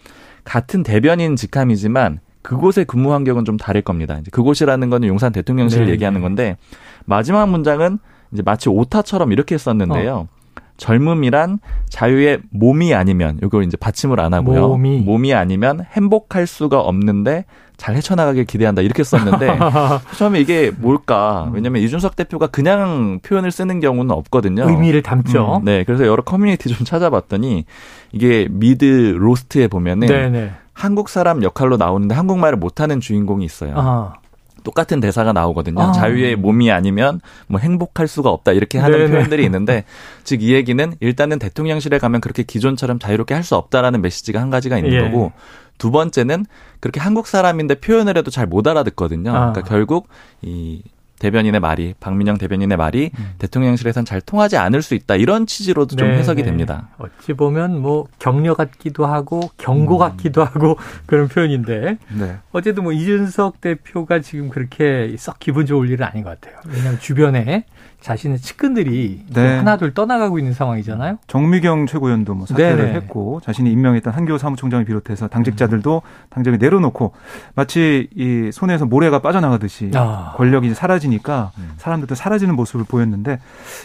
[0.43, 4.17] 같은 대변인 직함이지만 그곳의 근무 환경은 좀 다를 겁니다.
[4.19, 5.93] 이제 그곳이라는 거는 용산 대통령실을 네.
[5.93, 6.58] 얘기하는 건데
[7.06, 7.97] 마지막 문장은
[8.34, 10.28] 이제 마치 오타처럼 이렇게 썼는데요.
[10.30, 10.33] 어.
[10.78, 11.60] 젊음이란
[11.90, 14.68] 자유의 몸이 아니면 이걸 이제 받침을 안 하고요.
[14.70, 15.02] 몸이.
[15.02, 17.46] 몸이 아니면 행복할 수가 없는데
[17.78, 19.58] 잘 헤쳐나가길 기대한다 이렇게 썼는데
[20.18, 21.50] 처음에 이게 뭘까?
[21.54, 24.70] 왜냐면 이준석 대표가 그냥 표현을 쓰는 경우는 없거든요.
[24.70, 25.58] 의미를 담죠.
[25.58, 27.66] 음, 네, 그래서 여러 커뮤니티 좀 찾아봤더니
[28.12, 30.52] 이게 미드 로스트에 보면은 네네.
[30.74, 33.74] 한국 사람 역할로 나오는데 한국말을 못하는 주인공이 있어요.
[33.76, 34.14] 아.
[34.63, 35.82] 똑같은 대사가 나오거든요.
[35.82, 35.91] 아.
[35.91, 39.12] 자유의 몸이 아니면 뭐 행복할 수가 없다 이렇게 하는 네네.
[39.12, 39.84] 표현들이 있는데
[40.23, 44.78] 즉 이 얘기는 일단은 대통령실에 가면 그렇게 기존처럼 자유롭게 할 수 없다라는 메시지가 한 가지가
[44.78, 45.02] 있는 예.
[45.02, 45.32] 거고
[45.78, 46.45] 두 번째는
[46.80, 49.30] 그렇게 한국 사람인데 표현을 해도 잘 못 알아듣거든요.
[49.32, 49.52] 아.
[49.52, 50.08] 그러니까 결국
[50.41, 50.82] 이
[51.19, 53.34] 대변인의 말이 박민영 대변인의 말이 음.
[53.38, 56.49] 대통령실에선 잘 통하지 않을 수 있다 이런 취지로도 좀 네, 해석이 네.
[56.49, 56.89] 됩니다.
[56.97, 59.99] 어찌 보면 뭐 격려 같기도 하고 경고 음.
[59.99, 62.38] 같기도 하고 그런 표현인데 네.
[62.52, 66.60] 어쨌든 뭐 이준석 대표가 지금 그렇게 썩 기분 좋을 일은 아닌 것 같아요.
[66.67, 67.65] 왜냐하면 주변에
[68.04, 69.58] 자신의 측근들이 네.
[69.58, 71.20] 하나둘 떠나가고 있는 상황이잖아요.
[71.28, 72.94] 정미경 최고위원도 뭐 사퇴를 네네.
[72.96, 77.13] 했고 자신이 임명했던 한교 사무총장을 비롯해서 당직자들도 당정에 내려놓고
[77.56, 80.34] 마치 이 손에서 모래가 빠져나가듯이 아.
[80.36, 81.72] 권력이 사라지니까 음.
[81.78, 83.39] 사람들도 사라지는 모습을 보였는데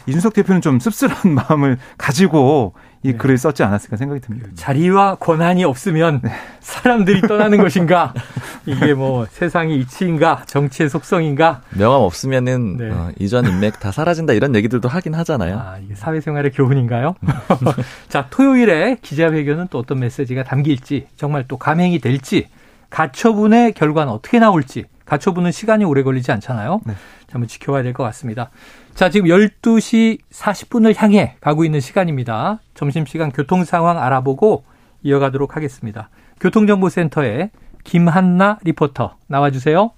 [0.09, 3.17] 이준석 대표는 좀 씁쓸한 마음을 가지고 이 네.
[3.17, 4.49] 글을 썼지 않았을까 생각이 듭니다.
[4.55, 6.31] 자리와 권한이 없으면 네.
[6.61, 8.13] 사람들이 떠나는 것인가?
[8.67, 10.43] 이게 뭐 세상의 이치인가?
[10.47, 11.63] 정치의 속성인가?
[11.71, 12.91] 명함 없으면은 네.
[12.91, 15.59] 어, 이전 인맥 다 사라진다 이런 얘기들도 하긴 하잖아요.
[15.59, 17.15] 아, 이게 사회생활의 교훈인가요?
[18.09, 22.49] 자, 토요일에 기자회견은 또 어떤 메시지가 담길지, 정말 또 감행이 될지,
[22.91, 26.81] 가처분의 결과는 어떻게 나올지, 가처분은 시간이 오래 걸리지 않잖아요.
[26.87, 26.95] 네.
[27.31, 28.51] 한번 지켜봐야 될 것 같습니다.
[28.95, 32.61] 자, 지금 12시 40분을 향해 가고 있는 시간입니다.
[32.75, 34.65] 점심시간 교통 상황 알아보고
[35.03, 36.09] 이어가도록 하겠습니다.
[36.41, 37.51] 교통정보센터에
[37.85, 39.91] 김한나 리포터 나와주세요.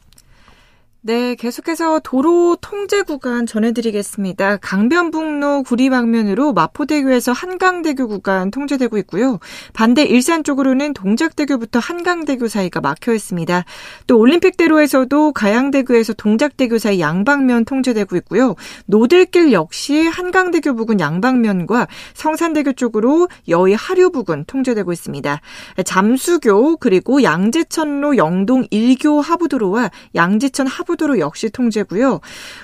[1.02, 4.58] 네, 계속해서 도로 통제 구간 전해드리겠습니다.
[4.58, 9.38] 강변북로 구리 방면으로 마포대교에서 한강대교 구간 통제되고 있고요.
[9.72, 13.64] 반대 일산 쪽으로는 동작대교부터 한강대교 사이가 막혀 있습니다.
[14.08, 18.54] 또 올림픽대로에서도 가양대교에서 동작대교 사이 양방면 통제되고 있고요.
[18.84, 25.40] 노들길 역시 한강대교 부근 양방면과 성산대교 쪽으로 여의 하류 부근 통제되고 있습니다.
[25.82, 32.20] 잠수교 그리고 양재천로 영동 1교 하부도로와 양재천 하부 하부도로 역시 통제고요.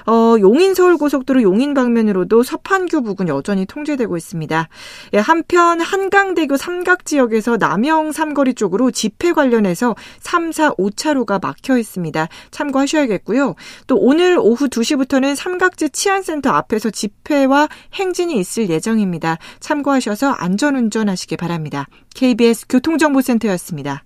[0.07, 4.69] 어, 용인 서울 고속도로 용인 방면으로도 서판교 부근 여전히 통제되고 있습니다.
[5.15, 12.29] 예, 한편 한강대교 삼각 지역에서 남영 삼거리 쪽으로 집회 관련해서 3, 4, 5차로가 막혀 있습니다.
[12.51, 13.55] 참고하셔야겠고요.
[13.87, 19.39] 또 오늘 오후 2시부터는 삼각지 치안센터 앞에서 집회와 행진이 있을 예정입니다.
[19.61, 21.87] 참고하셔서 안전운전 하시기 바랍니다.
[22.15, 24.03] KBS 교통정보센터였습니다.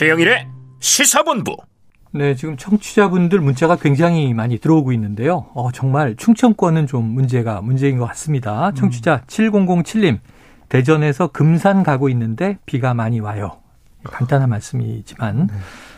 [0.00, 0.46] 최영일의
[0.78, 1.58] 시사본부.
[2.12, 5.48] 네, 지금 청취자분들 문자가 굉장히 많이 들어오고 있는데요.
[5.52, 8.72] 어, 정말 충청권은 좀 문제가 문제인 것 같습니다.
[8.72, 9.20] 청취자 음.
[9.26, 10.18] 7007님,
[10.70, 13.58] 대전에서 금산 가고 있는데 비가 많이 와요.
[14.04, 15.54] 간단한 말씀이지만 네.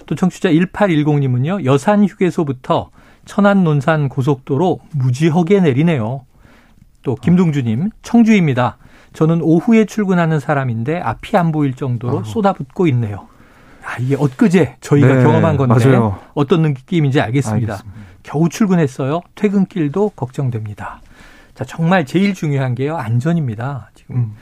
[0.06, 1.64] 또 청취자 1810님은요.
[1.64, 2.90] 여산 휴게소부터
[3.24, 6.26] 천안 논산 고속도로 무지하게 내리네요.
[7.04, 8.78] 또 김동주님, 청주입니다.
[9.12, 13.28] 저는 오후에 출근하는 사람인데 앞이 안 보일 정도로 쏟아붓고 있네요.
[13.84, 16.18] 아, 이게 엊그제 저희가 네, 경험한 건데 맞아요.
[16.34, 17.72] 어떤 느낌인지 알겠습니다.
[17.74, 18.02] 알겠습니다.
[18.22, 19.20] 겨우 출근했어요.
[19.34, 21.00] 퇴근길도 걱정됩니다.
[21.54, 22.96] 자, 정말 제일 중요한 게요.
[22.96, 23.90] 안전입니다.
[23.94, 24.34] 지금 음.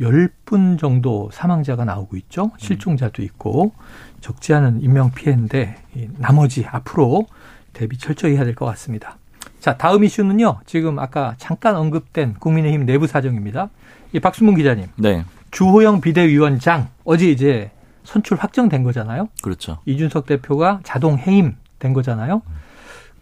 [0.00, 2.50] 10분 정도 사망자가 나오고 있죠.
[2.58, 3.72] 실종자도 있고
[4.20, 5.76] 적지 않은 인명 피해인데
[6.18, 7.26] 나머지 앞으로
[7.72, 9.18] 대비 철저히 해야 될 것 같습니다.
[9.60, 10.58] 자, 다음 이슈는요.
[10.66, 13.70] 지금 아까 잠깐 언급된 국민의힘 내부 사정입니다.
[14.12, 14.86] 이 박수문 기자님.
[14.96, 15.24] 네.
[15.52, 17.70] 주호영 비대위원장 어제 이제
[18.04, 19.28] 선출 확정된 거잖아요.
[19.42, 19.78] 그렇죠.
[19.86, 22.42] 이준석 대표가 자동 해임 된 거잖아요.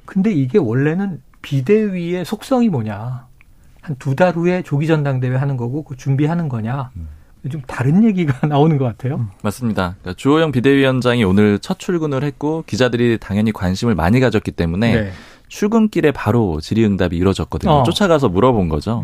[0.04, 3.26] 근데 이게 원래는 비대위의 속성이 뭐냐.
[3.80, 6.90] 한 두 달 후에 조기 전당대회 하는 거고 그 준비하는 거냐.
[7.50, 9.16] 좀 다른 얘기가 나오는 것 같아요.
[9.16, 9.96] 음, 맞습니다.
[10.00, 15.12] 그러니까 주호영 비대위원장이 오늘 첫 출근을 했고 기자들이 당연히 관심을 많이 가졌기 때문에 네.
[15.48, 17.72] 출근길에 바로 질의응답이 이루어졌거든요.
[17.72, 17.82] 어.
[17.82, 19.02] 쫓아가서 물어본 거죠.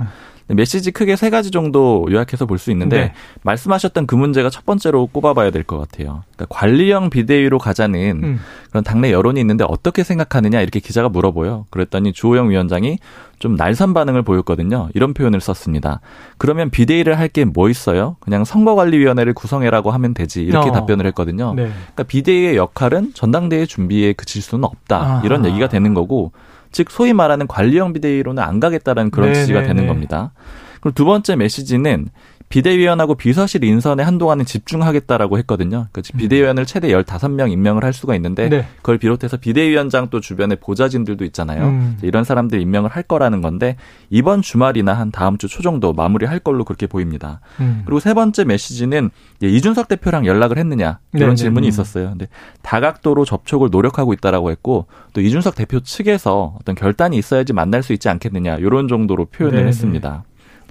[0.51, 0.57] 음.
[0.57, 3.13] 메시지 크게 세 가지 정도 요약해서 볼 수 있는데 네.
[3.43, 6.23] 말씀하셨던 그 문제가 첫 번째로 꼽아봐야 될 것 같아요.
[6.35, 8.41] 그러니까 관리형 비대위로 가자는 음.
[8.71, 11.67] 그런 당내 여론이 있는데 어떻게 생각하느냐 이렇게 기자가 물어보요.
[11.71, 12.99] 그랬더니 주호영 위원장이
[13.39, 14.89] 좀 날선 반응을 보였거든요.
[14.95, 16.01] 이런 표현을 썼습니다.
[16.39, 18.17] 그러면 비대위를 할 게 뭐 있어요?
[18.21, 20.73] 그냥 선거관리위원회를 구성해라고 하면 되지 이렇게 어.
[20.73, 21.55] 답변을 했거든요.
[21.55, 21.65] 네.
[21.93, 25.23] 그러니까 비대위의 역할은 전당대회 준비에 그칠 수는 없다 아하.
[25.25, 26.33] 이런 얘기가 되는 거고
[26.73, 29.45] 즉 소위 말하는 관리형 비대위로는 안 가겠다라는 그런 네네네.
[29.45, 30.33] 지시가 되는 겁니다.
[30.81, 32.09] 그리고 두 번째 메시지는
[32.49, 35.89] 비대위원하고 비서실 인선에 한동안은 집중하겠다라고 했거든요.
[35.93, 38.65] 그 비대위원을 최대 15명 임명을 할 수가 있는데 네.
[38.77, 41.65] 그걸 비롯해서 비대위원장 또 주변에 보좌진들도 있잖아요.
[41.65, 41.99] 음.
[42.03, 43.77] 이런 사람들 임명을 할 거라는 건데
[44.11, 47.41] 이번 주말이나 한 다음 주 초 정도 마무리할 걸로 그렇게 보입니다.
[47.61, 47.83] 음.
[47.85, 49.11] 그리고 세 번째 메시지는
[49.43, 51.35] 이준석 대표랑 연락을 했느냐 이런 네네.
[51.37, 51.69] 질문이 음.
[51.69, 52.11] 있었어요.
[52.11, 52.29] 근데
[52.63, 58.09] 다각도로 접촉을 노력하고 있다라고 했고 또 이준석 대표 측에서 어떤 결단이 있어야지 만날 수 있지
[58.09, 59.69] 않겠느냐 이런 정도로 표현을 네네.
[59.69, 60.25] 했습니다.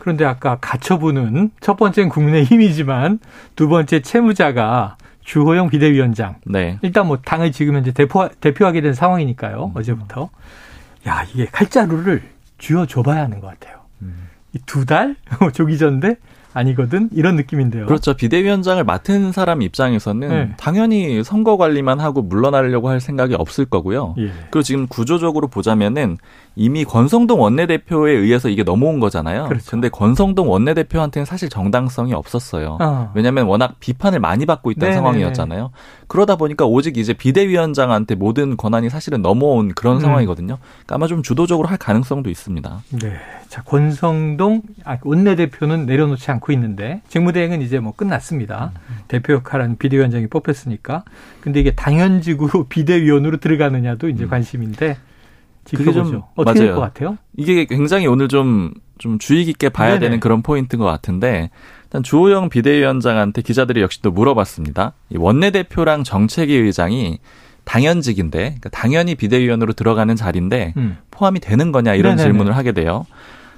[0.08, 3.20] 그런데 아까 갖춰보는 첫 번째는 국민의힘이지만
[3.58, 6.36] 두 번째 채무자가 주호영 비대위원장.
[6.46, 6.80] 네.
[6.82, 9.65] 일단 뭐 당을 지금 현재 대표, 대표하게 된 상황이니까요.
[9.65, 9.78] 음.
[9.78, 10.30] 어제부터.
[11.10, 12.24] 야, 이게 칼자루를
[12.58, 13.80] 쥐어줘봐야 하는 것 같아요.
[14.02, 14.30] 음.
[14.54, 15.17] 이두 달?
[15.54, 16.15] 조기 전인데
[16.54, 17.86] 아니거든 이런 느낌인데요.
[17.86, 18.13] 그렇죠.
[18.13, 20.54] 비대위원장을 맡은 사람 입장에서는 네.
[20.56, 24.15] 당연히 선거 관리만 하고 물러나려고 할 생각이 없을 거고요.
[24.20, 24.32] 예.
[24.52, 26.17] 그리고 지금 구조적으로 보자면은
[26.58, 29.46] 이미 권성동 원내대표에 의해서 이게 넘어온 거잖아요.
[29.46, 29.70] 그렇죠.
[29.70, 32.80] 근데 권성동 원내대표한테는 사실 정당성이 없었어요.
[32.82, 33.12] 어.
[33.13, 34.96] 왜냐하면 워낙 비판을 많이 받고 있던 네네네.
[34.98, 35.70] 상황이었잖아요.
[36.08, 40.02] 그러다 보니까 오직 이제 비대위원장한테 모든 권한이 사실은 넘어온 그런 음.
[40.02, 40.58] 상황이거든요.
[40.58, 42.82] 그러니까 아마 좀 주도적으로 할 가능성도 있습니다.
[43.02, 43.13] 네.
[43.50, 48.72] 자, 권성동 아, 원내대표는 내려놓지 않고 있는데 직무대행은 이제 뭐 끝났습니다.
[48.89, 48.96] 음.
[49.08, 51.04] 대표 역할은 비대위원장이 뽑혔으니까.
[51.39, 54.30] 근데 이게 당연직으로 비대위원으로 들어가느냐도 이제 음.
[54.30, 54.98] 관심인데
[55.75, 57.17] 그게 좀 어떻게 될 것 같아요?
[57.36, 59.99] 이게 굉장히 오늘 좀, 좀 주의 깊게 봐야 네네.
[59.99, 61.49] 되는 그런 포인트인 것 같은데,
[61.86, 64.93] 일단 주호영 비대위원장한테 기자들이 역시 또 물어봤습니다.
[65.10, 67.19] 이 원내대표랑 정책위 의장이
[67.65, 70.97] 당연직인데, 그러니까 당연히 비대위원으로 들어가는 자리인데, 음.
[71.12, 72.23] 포함이 되는 거냐, 이런 네네네.
[72.30, 73.06] 질문을 하게 돼요.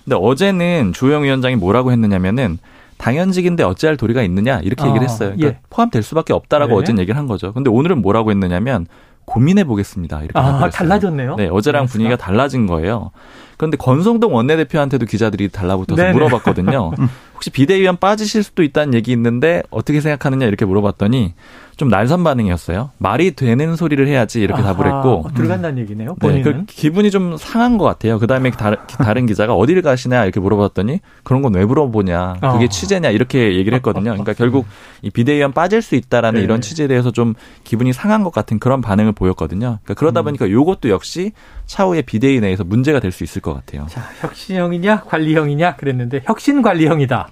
[0.04, 2.58] 근데 어제는 주호영 위원장이 뭐라고 했느냐면은,
[2.98, 5.30] 당연직인데 어찌할 도리가 있느냐 이렇게 아, 얘기를 했어요.
[5.34, 5.60] 그러니까 예.
[5.70, 7.54] 포함될 수밖에 없다라고 어제는 얘기를 한 거죠.
[7.54, 8.88] 근데 오늘은 뭐라고 했느냐면
[9.30, 10.24] 고민해 보겠습니다.
[10.24, 11.36] 이렇게 아, 달라졌네요.
[11.36, 13.12] 네, 어제랑 네, 분위기가 달라진 거예요.
[13.60, 16.14] 그런데 권성동 원내대표한테도 기자들이 달라붙어서 네네.
[16.14, 16.94] 물어봤거든요.
[16.98, 17.10] 음.
[17.36, 21.34] 혹시 비대위원 빠지실 수도 있다는 얘기 있는데 어떻게 생각하느냐 이렇게 물어봤더니
[21.78, 22.92] 좀 날선 반응이었어요.
[22.98, 25.82] 말이 되는 소리를 해야지 이렇게 아하, 답을 했고 어, 들어간다는 음.
[25.84, 26.16] 얘기네요.
[26.16, 28.20] 본인은 네, 그 기분이 좀 상한 것 같아요.
[28.20, 32.68] 그 다음에 다른, 다른 기자가 어디를 가시냐 이렇게 물어봤더니 그런 건 왜 물어보냐, 그게 어.
[32.68, 34.12] 취재냐 이렇게 얘기를 했거든요.
[34.12, 34.66] 그러니까 결국
[35.02, 36.44] 이 비대위원 빠질 수 있다라는 네.
[36.44, 39.80] 이런 취재에 대해서 좀 기분이 상한 것 같은 그런 반응을 보였거든요.
[39.84, 40.26] 그러니까 그러다 음.
[40.26, 41.32] 보니까 이것도 역시
[41.66, 43.86] 차후에 비대위 내에서 문제가 될 수 있을 것 같아요.
[43.90, 47.30] 자, 혁신형이냐 관리형이냐 그랬는데 혁신 관리형이다.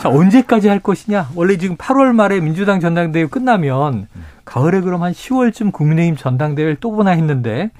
[0.00, 1.30] 자, 언제까지 할 것이냐?
[1.34, 4.08] 원래 지금 8월 말에 민주당 전당대회 끝나면
[4.44, 7.70] 가을에 그럼 한 10월쯤 국민의힘 전당대회를 또 보나 했는데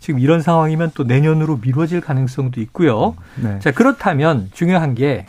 [0.00, 3.16] 지금 이런 상황이면 또 내년으로 미뤄질 가능성도 있고요.
[3.36, 3.58] 네.
[3.60, 5.26] 자, 그렇다면 중요한 게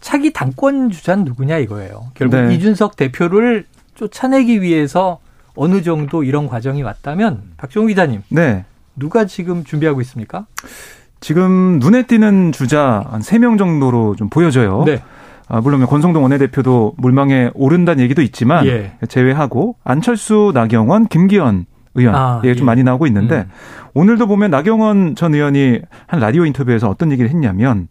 [0.00, 2.10] 차기 당권 주자는 누구냐 이거예요.
[2.14, 2.54] 결국 네.
[2.54, 5.20] 이준석 대표를 쫓아내기 위해서
[5.54, 8.22] 어느 정도 이런 과정이 왔다면 박종우 기자님.
[8.28, 8.64] 네.
[8.96, 10.46] 누가 지금 준비하고 있습니까?
[11.22, 14.82] 지금 눈에 띄는 주자 한 3명 정도로 좀 보여져요.
[14.84, 15.00] 네.
[15.48, 18.92] 아, 물론 권성동 원내대표도 물망에 오른다는 얘기도 있지만 예.
[19.08, 22.54] 제외하고 안철수, 나경원, 김기현 의원 아, 얘기가 예.
[22.54, 23.50] 좀 많이 나오고 있는데 음.
[23.94, 27.86] 오늘도 보면 나경원 전 의원이 한 라디오 인터뷰에서 어떤 얘기를 했냐면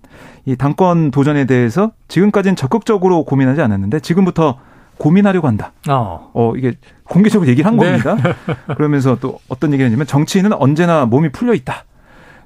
[0.45, 4.57] 이 당권 도전에 대해서 지금까지는 적극적으로 고민하지 않았는데 지금부터
[4.97, 5.71] 고민하려고 한다.
[5.89, 6.73] 어, 어 이게
[7.05, 7.97] 공개적으로 얘기를 한 네.
[7.97, 8.35] 겁니다.
[8.75, 11.85] 그러면서 또 어떤 얘기를 했냐면 정치인은 언제나 몸이 풀려 있다.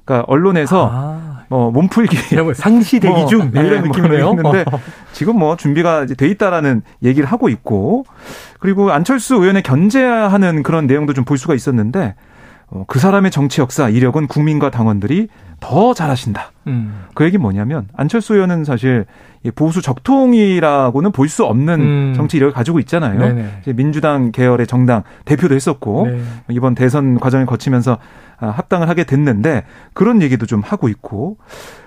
[0.06, 1.42] 그러니까 언론에서 아.
[1.48, 2.16] 뭐 몸풀기
[2.54, 4.36] 상시 대기 뭐, 중 뭐, 이런 뭐 느낌이네요.
[4.36, 4.64] 근데
[5.12, 8.04] 지금 뭐 준비가 돼 있다라는 얘기를 하고 있고
[8.58, 12.14] 그리고 안철수 의원의 견제하는 그런 내용도 좀 볼 수가 있었는데
[12.68, 15.28] 어, 그 사람의 정치 역사 이력은 국민과 당원들이
[15.60, 16.52] 더 잘하신다.
[16.66, 17.04] 음.
[17.14, 19.06] 그 얘기 뭐냐면 안철수 의원은 사실
[19.54, 22.12] 보수 적통이라고는 볼 수 없는 음.
[22.16, 23.18] 정치 이력을 가지고 있잖아요.
[23.18, 23.62] 네네.
[23.74, 26.18] 민주당 계열의 정당 대표도 했었고 네.
[26.50, 27.98] 이번 대선 과정을 거치면서 아,
[28.38, 31.38] 합당을 하게 됐는데 그런 얘기도 좀 하고 있고.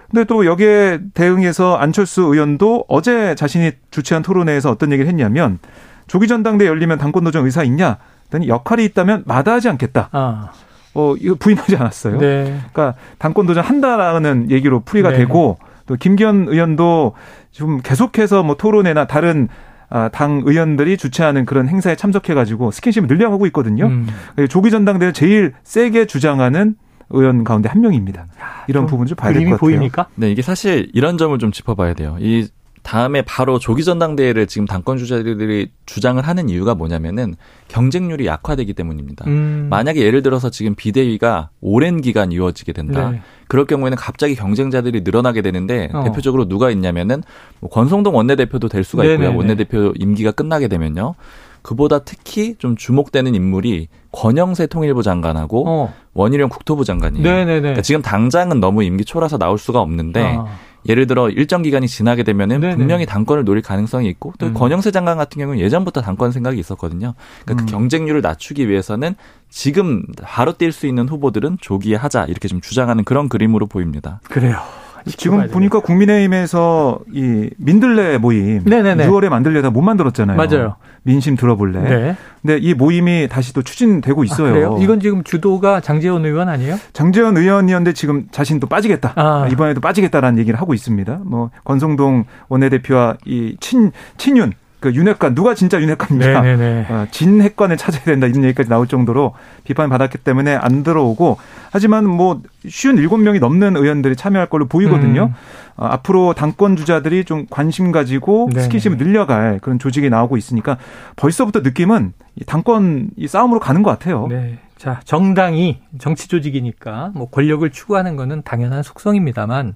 [0.09, 5.59] 근데 또 여기에 대응해서 안철수 의원도 어제 자신이 주최한 토론회에서 어떤 얘기를 했냐면
[6.07, 7.97] 조기 전당대 열리면 당권 도전 의사 있냐?
[8.29, 10.09] 그랬더니 역할이 있다면 마다하지 않겠다.
[10.11, 10.51] 아.
[10.93, 12.17] 어, 이거 부인하지 않았어요.
[12.17, 12.59] 네.
[12.71, 15.17] 그러니까 당권 도전 한다라는 얘기로 풀이가 네.
[15.17, 17.13] 되고 또 김기현 의원도
[17.51, 19.68] 좀 계속해서 뭐 토론회나 다른 아,
[20.11, 23.87] 당 의원들이 주최하는 그런 행사에 참석해가지고 스킨십을 늘려가고 있거든요.
[23.87, 24.07] 음.
[24.49, 26.75] 조기 전당대회 제일 세게 주장하는
[27.11, 28.27] 의원 가운데 한 명입니다.
[28.67, 29.57] 이런 부분 좀 봐야 될 것 같아요.
[29.59, 30.07] 보입니까?
[30.15, 32.17] 네, 이게 사실 이런 점을 좀 짚어봐야 돼요.
[32.19, 32.47] 이
[32.83, 37.35] 다음에 바로 조기 전당대회를 지금 당권 주자들이 주장을 하는 이유가 뭐냐면은
[37.67, 39.25] 경쟁률이 약화되기 때문입니다.
[39.27, 39.67] 음.
[39.69, 43.11] 만약에 예를 들어서 지금 비대위가 오랜 기간 이루어지게 된다.
[43.11, 43.21] 네.
[43.47, 46.03] 그럴 경우에는 갑자기 경쟁자들이 늘어나게 되는데 어.
[46.03, 47.23] 대표적으로 누가 있냐면은
[47.59, 49.17] 뭐 권성동 원내대표도 될 수가 있고요.
[49.17, 49.35] 네네네.
[49.35, 51.15] 원내대표 임기가 끝나게 되면요.
[51.61, 55.93] 그보다 특히 좀 주목되는 인물이 권영세 통일부 장관하고 어.
[56.13, 57.23] 원희룡 국토부 장관이에요.
[57.23, 60.45] 그러니까 지금 당장은 너무 임기 초라서 나올 수가 없는데 아.
[60.87, 62.75] 예를 들어 일정 기간이 지나게 되면은 네네.
[62.77, 64.53] 분명히 당권을 노릴 가능성이 있고 또 음.
[64.53, 67.13] 권영세 장관 같은 경우는 예전부터 당권 생각이 있었거든요.
[67.43, 67.65] 그러니까 그 음.
[67.65, 69.15] 그 경쟁률을 낮추기 위해서는
[69.49, 74.21] 지금 바로 뛸 수 있는 후보들은 조기에 하자 이렇게 좀 주장하는 그런 그림으로 보입니다.
[74.23, 74.57] 그래요.
[75.05, 79.07] 지금 보니까 국민의힘에서 이 민들레 모임 네네네.
[79.07, 80.37] 6월에 만들려다 못 만들었잖아요.
[80.37, 80.75] 맞아요.
[81.03, 81.79] 민심 들어볼래.
[81.81, 82.15] 네.
[82.41, 84.75] 근데 이 모임이 다시 또 추진되고 있어요.
[84.75, 86.77] 아, 이건 지금 주도가 장재원 의원 아니에요?
[86.93, 89.13] 장재원 의원이었는데 지금 자신도 빠지겠다.
[89.15, 89.47] 아.
[89.51, 91.21] 이번에도 빠지겠다라는 얘기를 하고 있습니다.
[91.25, 96.93] 뭐 권성동 원내대표와 이 친 친윤 그 윤핵관 누가 진짜 윤핵관이냐 네, 네, 네.
[96.93, 99.33] 어, 진핵관을 찾아야 된다 이런 얘기까지 나올 정도로
[99.65, 101.37] 비판을 받았기 때문에 안 들어오고
[101.71, 105.23] 하지만 뭐 쉬운 일곱 명이 넘는 의원들이 참여할 걸로 보이거든요.
[105.23, 105.33] 음.
[105.79, 108.63] 어, 앞으로 당권 주자들이 좀 관심 가지고 네네.
[108.63, 110.77] 스킨십을 늘려갈 그런 조직이 나오고 있으니까
[111.15, 112.11] 벌써부터 느낌은
[112.45, 114.27] 당권 이 싸움으로 가는 것 같아요.
[114.27, 114.59] 네.
[114.77, 119.75] 자 정당이 정치 조직이니까 뭐 권력을 추구하는 거는 당연한 속성입니다만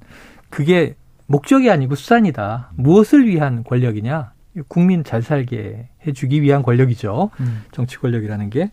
[0.49, 2.71] 그게 목적이 아니고 수단이다.
[2.75, 4.32] 무엇을 위한 권력이냐?
[4.67, 7.31] 국민 잘 살게 해주기 위한 권력이죠.
[7.39, 7.63] 음.
[7.71, 8.71] 정치 권력이라는 게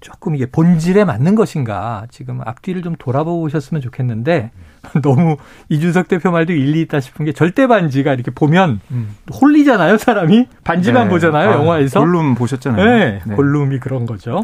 [0.00, 4.50] 조금 이게 본질에 맞는 것인가 지금 앞뒤를 좀 돌아보셨으면 좋겠는데
[5.02, 5.36] 너무
[5.68, 9.14] 이준석 대표 말도 일리 있다 싶은 게 절대 반지가 이렇게 보면 음.
[9.32, 11.10] 홀리잖아요 사람이 반지만 네.
[11.10, 12.84] 보잖아요 아, 영화에서 골룸 보셨잖아요.
[12.84, 14.42] 네, 네, 골룸이 그런 거죠.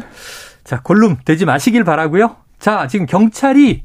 [0.63, 2.37] 자 골룸 되지 마시길 바라고요.
[2.59, 3.83] 자 지금 경찰이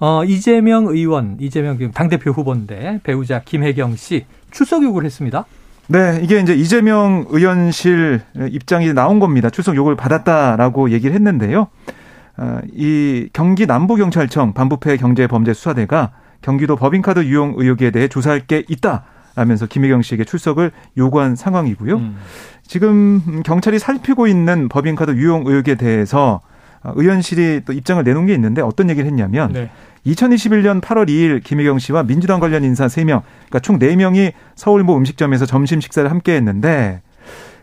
[0.00, 5.46] 어, 이재명 의원, 이재명 당대표 후보인데 배우자 김혜경 씨 출석 요구를 했습니다.
[5.86, 8.20] 네, 이게 이제 이재명 의원실
[8.50, 9.50] 입장이 나온 겁니다.
[9.50, 11.68] 출석 요구를 받았다라고 얘기를 했는데요.
[12.36, 19.04] 어, 이 경기 남부경찰청 반부패 경제범죄수사대가 경기도 법인카드 유용 의혹에 대해 조사할 게 있다.
[19.36, 21.96] 라면서 김혜경 씨에게 출석을 요구한 상황이고요.
[21.96, 22.16] 음.
[22.62, 26.40] 지금 경찰이 살피고 있는 법인카드 유용 의혹에 대해서
[26.82, 29.70] 어, 의원실이 또 입장을 내놓은 게 있는데 어떤 얘기를 했냐면 네.
[30.06, 35.46] 2021년 8월 2일 김혜경 씨와 민주당 관련 인사 3명, 그러니까 총 4명이 서울 모 음식점에서
[35.46, 37.02] 점심 식사를 함께 했는데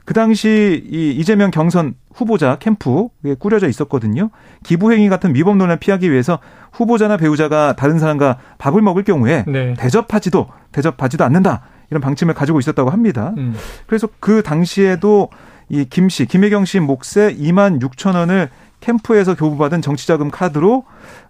[0.06, 4.32] 그 당시 이 이재명 경선 후보자 캠프에 꾸려져 있었거든요.
[4.64, 6.40] 기부행위 같은 위법 논란 피하기 위해서
[6.74, 9.76] 후보자나 배우자가 다른 사람과 밥을 먹을 경우에 네.
[9.78, 11.62] 대접하지도 대접하지도 않는다.
[11.92, 13.34] 이런 방침을 가지고 있었다고 합니다.
[13.38, 13.54] 음.
[13.86, 15.30] 그래서 그 당시에도
[15.70, 18.50] 이 김 씨, 김혜경 씨 몫에 2만 6천 원을
[18.82, 20.84] 캠프에서 교부받은 정치자금 카드로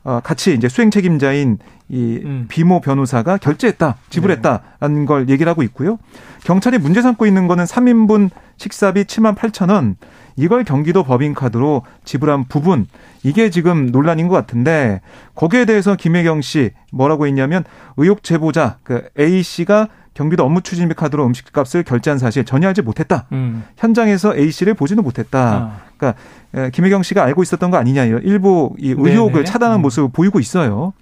[0.04, 1.60] 어 같이 이제 수행 책임자인
[1.90, 2.46] 이 음.
[2.48, 5.06] 비모 변호사가 결제했다, 지불했다라는 네.
[5.06, 6.00] 걸 얘기를 하고 있고요.
[6.44, 9.98] 경찰이 문제 삼고 있는 거는 3인분 식사비 7만 8천 원
[10.38, 12.88] 이걸 경기도 법인카드로 지불한 부분
[13.24, 15.02] 이게 지금 논란인 것 같은데
[15.36, 17.64] 거기에 대해서 김혜경 씨 뭐라고 했냐면
[17.98, 23.28] 의혹 제보자 그 A 씨가 경기도 업무 추진비 카드로 음식값을 결제한 사실 전혀 알지 못했다.
[23.32, 23.64] 음.
[23.78, 25.40] 현장에서 A 씨를 보지도 못했다.
[25.40, 25.91] 아.
[26.02, 29.44] 그러니까 김혜경 씨가 알고 있었던 거 아니냐 일부 이 의혹을 네네.
[29.46, 29.82] 차단한 음.
[29.84, 30.94] 모습을 보이고 있어요.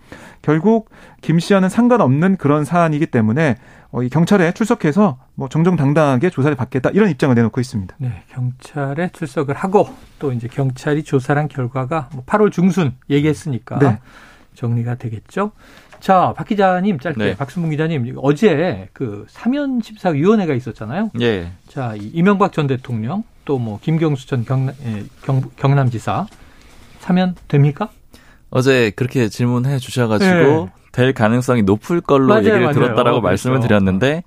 [0.42, 0.90] 결국
[1.22, 3.56] 김 씨와는 상관없는 그런 사안이기 때문에
[3.92, 7.96] 어, 이 경찰에 출석해서 뭐 정정당당하게 조사를 받겠다 이런 입장을 내놓고 있습니다.
[7.98, 13.98] 네, 경찰에 출석을 하고 또 이제 경찰이 조사한 결과가 뭐 8월 중순 얘기했으니까 네.
[14.56, 15.52] 정리가 되겠죠.
[16.00, 17.36] 자, 박 기자님 짧게 네.
[17.36, 21.12] 박순봉 기자님 어제 그 사면 심사 위원회가 있었잖아요.
[21.20, 21.52] 예.
[21.68, 26.28] 자, 이명박 전 대통령 또 뭐 김경수 전 경남, 예, 경, 경남지사
[27.00, 27.90] 사면 됩니까?
[28.52, 30.68] 어제 그렇게 질문해 주셔가지고 네.
[30.92, 32.74] 될 가능성이 높을 걸로 맞아요, 얘기를 맞아요.
[32.74, 33.68] 들었다라고 어, 말씀을 그렇죠.
[33.68, 34.24] 드렸는데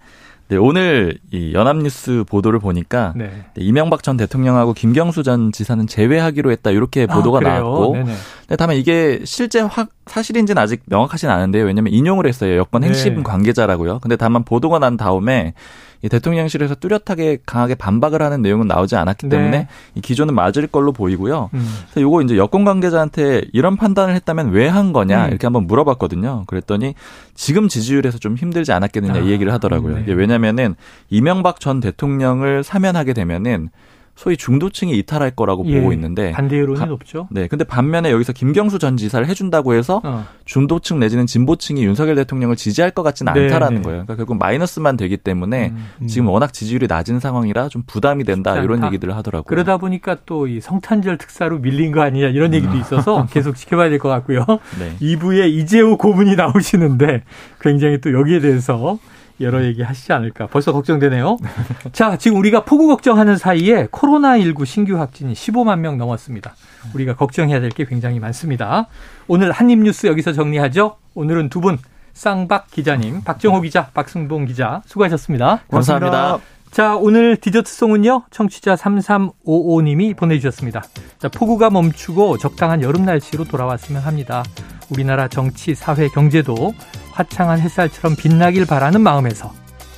[0.49, 3.27] 네, 오늘 이 연합뉴스 보도를 보니까 네.
[3.27, 8.13] 네, 이명박 전 대통령하고 김경수 전 지사는 제외하기로 했다 이렇게 아, 보도가 아, 나왔고, 네네.
[8.49, 11.65] 네, 다만 이게 실제 확 사실인지는 아직 명확하진 않은데요.
[11.65, 12.57] 왜냐하면 인용을 했어요.
[12.57, 13.23] 여권 핵심 네.
[13.23, 14.01] 관계자라고요.
[14.01, 19.37] 근데 다만 보도가 난 다음에 이 대통령실에서 뚜렷하게 강하게 반박을 하는 내용은 나오지 않았기 네.
[19.37, 21.51] 때문에 이 기조는 맞을 걸로 보이고요.
[21.55, 21.69] 음.
[21.85, 25.29] 그래서 요거 이제 여권 관계자한테 이런 판단을 했다면 왜 한 거냐 음.
[25.29, 26.45] 이렇게 한번 물어봤거든요.
[26.47, 26.95] 그랬더니
[27.35, 29.19] 지금 지지율에서 좀 힘들지 않았겠느냐 아.
[29.19, 30.05] 이 얘기를 하더라고요.
[30.07, 30.13] 네.
[30.13, 30.75] 왜냐면은
[31.11, 33.69] 이명박 전 대통령을 사면하게 되면은
[34.15, 37.29] 소위 중도층이 이탈할 거라고 예, 보고 있는데 반대 여론이 높죠.
[37.31, 40.27] 네, 근데 반면에 여기서 김경수 전 지사를 해준다고 해서 어.
[40.45, 43.83] 중도층 내지는 진보층이 윤석열 대통령을 지지할 것 같지는 네, 않다라는 네.
[43.83, 44.03] 거예요.
[44.05, 46.07] 그러니까 결국 마이너스만 되기 때문에 음, 음.
[46.07, 49.45] 지금 워낙 지지율이 낮은 상황이라 좀 부담이 된다 이런 얘기들을 하더라고요.
[49.49, 53.99] 그러다 보니까 또 이 성탄절 특사로 밀린 거 아니냐 이런 얘기도 있어서 계속 지켜봐야 될
[53.99, 54.45] 것 같고요.
[54.79, 54.97] 네.
[55.01, 57.23] 2부에 이재호 고문이 나오시는데
[57.61, 58.99] 굉장히 또 여기에 대해서
[59.43, 60.47] 여러 얘기 하시지 않을까.
[60.47, 61.37] 벌써 걱정되네요.
[61.93, 66.55] 자, 지금 우리가 폭우 걱정하는 사이에 코로나19 신규 확진이 15만 명 넘었습니다.
[66.95, 68.87] 우리가 걱정해야 될 게 굉장히 많습니다.
[69.29, 70.97] 오늘 한입뉴스 여기서 정리하죠.
[71.15, 71.79] 오늘은 두 분,
[72.13, 75.61] 쌍박 기자님, 박정호 기자, 박승봉 기자, 수고하셨습니다.
[75.71, 76.39] 감사합니다.
[76.71, 80.83] 자, 오늘 디저트송은요, 청취자 3355님이 보내주셨습니다.
[81.19, 84.43] 자, 폭우가 멈추고 적당한 여름 날씨로 돌아왔으면 합니다.
[84.91, 86.73] 우리나라 정치, 사회, 경제도
[87.13, 89.53] 화창한 햇살처럼 빛나길 바라는 마음에서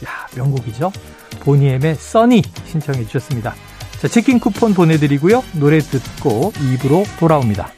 [0.04, 0.92] 야 명곡이죠.
[1.40, 3.54] 보니엠의 써니 신청해 주셨습니다.
[4.00, 5.42] 자 치킨 쿠폰 보내드리고요.
[5.52, 7.70] 노래 듣고 입으로 돌아옵니다.